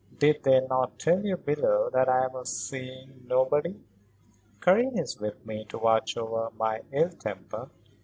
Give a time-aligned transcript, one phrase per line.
[0.17, 3.75] "Did they not tell you below that I was seeing nobody?
[4.59, 7.69] Karen is with me to watch over my ill temper.